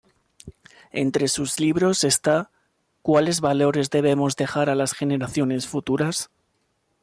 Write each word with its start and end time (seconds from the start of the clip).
Entre 0.93 1.27
sus 1.27 1.59
libros 1.59 2.03
está 2.03 2.49
"¿Cuáles 3.03 3.39
Valores 3.39 3.91
Debemos 3.91 4.35
Dejar 4.35 4.71
a 4.71 4.73
las 4.73 4.93
Generaciones 4.95 5.67
Futuras? 5.67 6.31